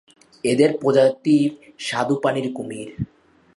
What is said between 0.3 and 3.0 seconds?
এদের প্রজাতি স্বাদুপানির কুমির।